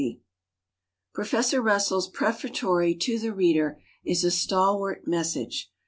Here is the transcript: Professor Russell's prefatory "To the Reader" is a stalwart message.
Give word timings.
Professor 1.13 1.61
Russell's 1.61 2.09
prefatory 2.09 2.95
"To 2.95 3.19
the 3.19 3.31
Reader" 3.31 3.79
is 4.03 4.23
a 4.23 4.31
stalwart 4.31 5.05
message. 5.05 5.71